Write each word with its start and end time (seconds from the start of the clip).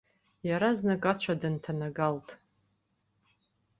Иаразнак 0.47 1.03
ацәа 1.11 1.33
дынҭанагалт. 1.41 2.27